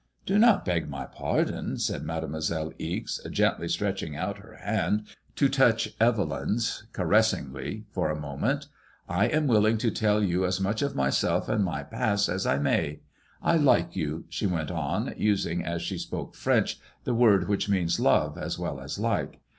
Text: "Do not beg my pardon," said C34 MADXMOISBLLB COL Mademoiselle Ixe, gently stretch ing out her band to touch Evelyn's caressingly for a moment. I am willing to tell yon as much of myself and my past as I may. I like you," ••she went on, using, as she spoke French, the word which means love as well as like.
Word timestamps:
"Do 0.25 0.39
not 0.39 0.65
beg 0.65 0.89
my 0.89 1.05
pardon," 1.05 1.77
said 1.77 2.01
C34 2.01 2.05
MADXMOISBLLB 2.05 2.07
COL 2.07 2.07
Mademoiselle 2.15 2.73
Ixe, 2.79 3.19
gently 3.29 3.67
stretch 3.69 4.01
ing 4.01 4.15
out 4.15 4.39
her 4.39 4.57
band 4.65 5.03
to 5.35 5.47
touch 5.47 5.89
Evelyn's 6.01 6.87
caressingly 6.91 7.85
for 7.91 8.09
a 8.09 8.19
moment. 8.19 8.65
I 9.07 9.27
am 9.27 9.45
willing 9.45 9.77
to 9.77 9.91
tell 9.91 10.23
yon 10.23 10.43
as 10.45 10.59
much 10.59 10.81
of 10.81 10.95
myself 10.95 11.47
and 11.47 11.63
my 11.63 11.83
past 11.83 12.29
as 12.29 12.47
I 12.47 12.57
may. 12.57 13.01
I 13.43 13.57
like 13.57 13.95
you," 13.95 14.25
••she 14.31 14.47
went 14.49 14.71
on, 14.71 15.13
using, 15.17 15.63
as 15.63 15.83
she 15.83 15.99
spoke 15.99 16.33
French, 16.33 16.79
the 17.03 17.13
word 17.13 17.47
which 17.47 17.69
means 17.69 17.99
love 17.99 18.39
as 18.39 18.57
well 18.57 18.79
as 18.79 18.97
like. 18.97 19.39